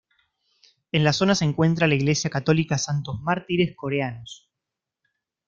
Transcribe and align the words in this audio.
En 0.91 1.03
la 1.03 1.13
zona 1.13 1.35
se 1.35 1.45
encuentra 1.45 1.85
la 1.85 1.93
Iglesia 1.93 2.31
Católica 2.31 2.79
Santos 2.79 3.19
Mártires 3.21 3.75
Coreanos. 3.75 4.49